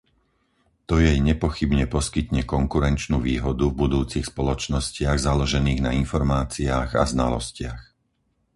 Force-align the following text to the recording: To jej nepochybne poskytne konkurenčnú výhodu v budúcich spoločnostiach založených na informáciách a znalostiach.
To 0.89 0.95
jej 1.05 1.17
nepochybne 1.29 1.85
poskytne 1.95 2.41
konkurenčnú 2.53 3.17
výhodu 3.27 3.65
v 3.69 3.79
budúcich 3.85 4.25
spoločnostiach 4.33 5.17
založených 5.27 5.79
na 5.87 5.91
informáciách 6.03 6.89
a 6.97 7.03
znalostiach. 7.13 7.79